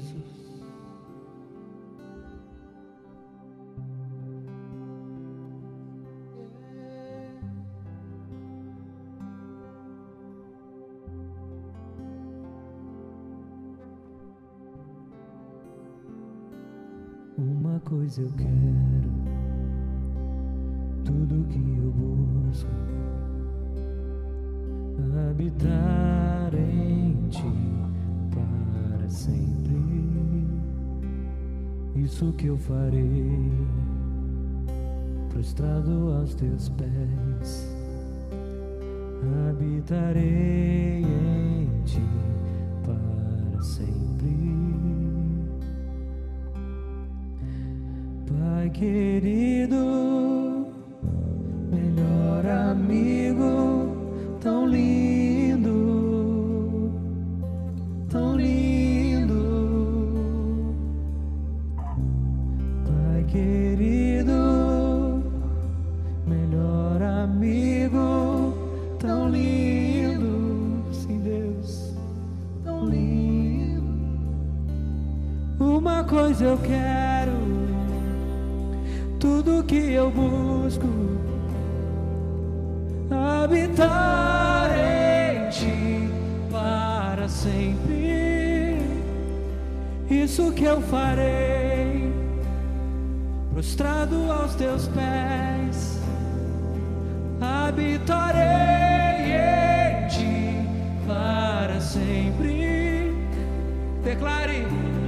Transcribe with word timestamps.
Jesus. 0.00 0.40
Uma 17.36 17.80
coisa 17.80 18.20
eu 18.22 18.30
quero, 18.36 19.10
tudo 21.04 21.46
que 21.48 21.58
eu 21.58 21.90
busco, 21.92 22.68
habitar 25.30 26.54
em 26.54 27.28
ti 27.28 27.42
para 28.30 29.08
sempre. 29.08 29.99
Isso 32.04 32.32
que 32.32 32.46
eu 32.46 32.56
farei, 32.56 33.52
prostrado 35.28 36.14
aos 36.14 36.34
teus 36.34 36.70
pés, 36.70 37.76
habitarei 39.50 41.04
em 41.04 41.82
ti 41.84 42.00
para 42.82 43.62
sempre. 43.62 44.34
Pai 48.26 48.70
querido, 48.70 49.76
Coisa 76.30 76.44
eu 76.44 76.58
quero 76.58 77.32
tudo 79.18 79.64
que 79.64 79.94
eu 79.94 80.12
busco 80.12 80.86
habitar 83.10 84.70
em 84.78 85.50
ti 85.50 86.08
para 86.48 87.26
sempre. 87.26 88.78
Isso 90.08 90.52
que 90.52 90.62
eu 90.62 90.80
farei, 90.82 92.12
prostrado 93.52 94.30
aos 94.30 94.54
teus 94.54 94.86
pés, 94.86 96.00
habitarei 97.40 98.40
em 99.34 100.06
ti 100.06 100.68
para 101.08 101.80
sempre. 101.80 103.16
Declare. 104.04 104.99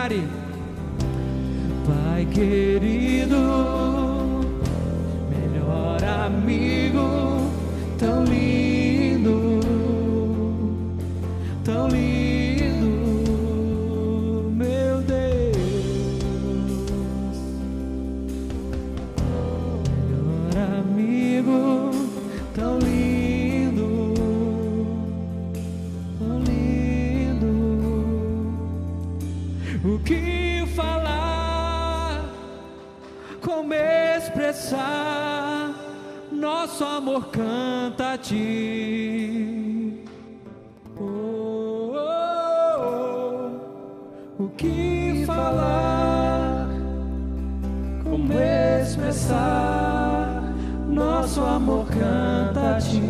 Declare. 0.00 0.26
Pai 1.84 2.26
querido, 2.26 3.19
amor 37.10 37.26
canta 37.32 38.12
a 38.12 38.18
ti. 38.18 40.04
Oh, 40.96 41.92
oh, 41.96 43.50
oh. 44.38 44.44
O 44.44 44.48
que 44.50 45.24
falar? 45.26 46.68
Como 48.04 48.32
expressar? 48.80 50.54
Nosso 50.88 51.40
amor 51.42 51.86
canta 51.86 52.76
a 52.76 52.80
ti. 52.80 53.02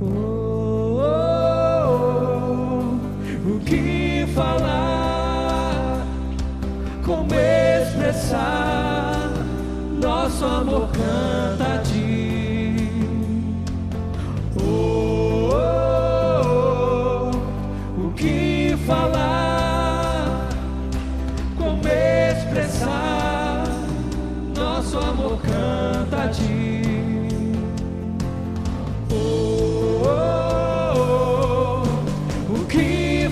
Oh, 0.00 1.02
oh, 1.02 1.92
oh. 1.92 3.50
O 3.50 3.52
que 3.60 4.26
falar? 4.34 6.06
Como 7.04 7.34
expressar? 7.34 8.80
Nosso 10.00 10.46
amor 10.46 10.88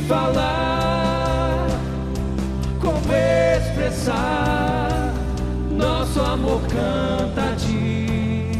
falar? 0.06 1.66
Como 2.80 3.12
expressar? 3.12 5.12
Nosso 5.70 6.20
amor 6.20 6.60
canta 6.62 7.50
a 7.50 7.54
ti. 7.56 8.52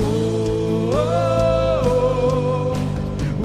Oh, 0.00 0.90
oh, 0.94 1.86
oh, 1.86 2.72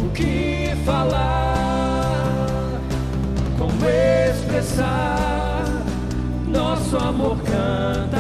o 0.05 0.09
que 0.11 0.73
falar? 0.85 2.81
Como 3.57 3.85
expressar? 3.85 5.65
Nosso 6.47 6.97
amor 6.97 7.37
canta 7.43 8.18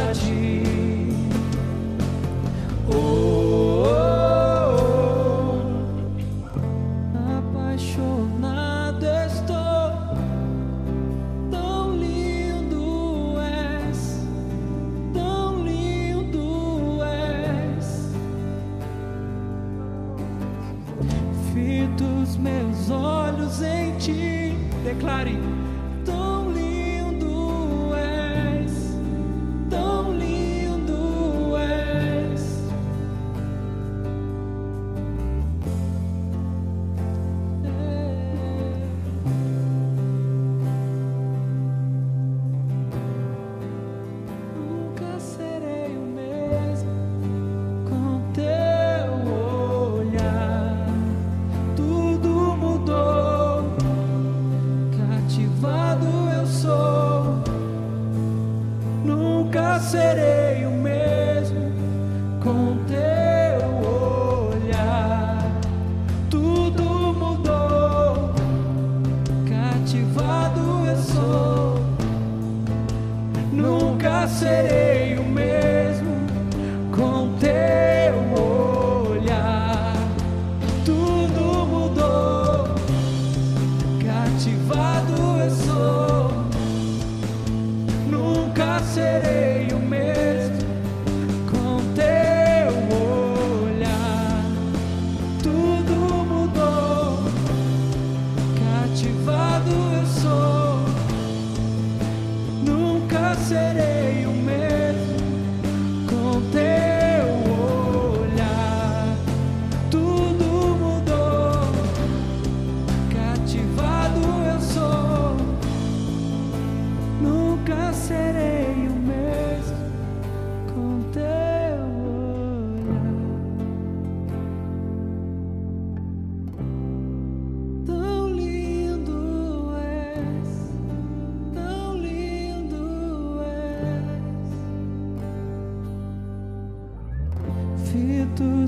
com 62.43 62.98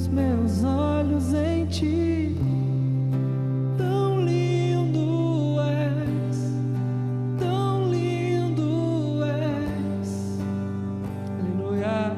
Fitos 0.01 0.07
meus 0.07 0.63
olhos 0.63 1.33
em 1.33 1.65
ti. 1.65 2.35
Tão 3.77 4.21
lindo 4.21 5.59
és, 5.59 6.37
tão 7.39 7.89
lindo 7.89 9.23
és. 9.23 10.39
Aleluia. 11.39 12.15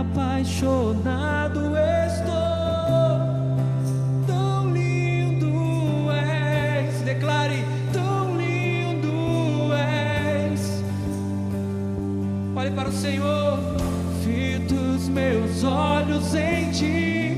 Apaixonado 0.00 1.60
estou. 1.76 2.34
Tão 4.26 4.72
lindo 4.72 6.10
és. 6.10 7.02
Declare, 7.02 7.64
tão 7.92 8.36
lindo 8.36 9.72
és. 9.74 10.82
Olhe 12.56 12.70
para 12.72 12.88
o 12.88 12.92
Senhor. 12.92 13.74
Meus 15.08 15.64
olhos 15.64 16.34
em 16.34 16.70
ti. 16.70 17.33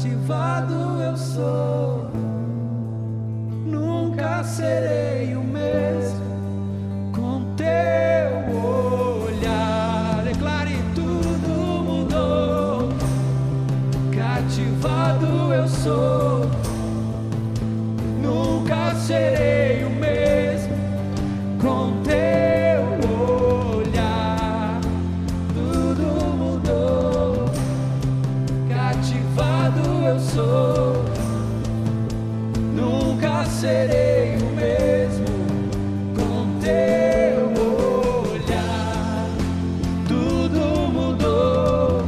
cativado 0.00 1.02
eu 1.02 1.14
sou, 1.14 2.10
nunca 3.66 4.42
serei 4.42 5.36
o 5.36 5.42
mesmo 5.42 6.24
com 7.12 7.44
teu 7.54 8.56
olhar. 8.64 10.20
É 10.26 10.32
Declare 10.32 10.82
tudo 10.94 11.84
mudou, 11.84 12.88
cativado 14.10 15.52
eu 15.52 15.68
sou. 15.68 16.69
eu 30.10 30.18
sou. 30.18 31.04
Nunca 32.74 33.44
serei 33.44 34.36
o 34.38 34.46
mesmo 34.56 35.26
com 36.16 36.58
teu 36.60 37.52
olhar. 38.32 39.28
Tudo 40.08 40.90
mudou, 40.92 42.04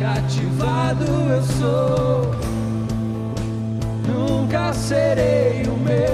cativado 0.00 1.04
eu 1.04 1.42
sou. 1.42 2.34
Nunca 4.06 4.72
serei 4.72 5.64
o 5.66 5.76
mesmo. 5.76 6.09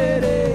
city. 0.00 0.49